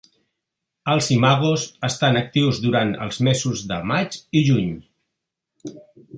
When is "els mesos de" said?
3.07-3.79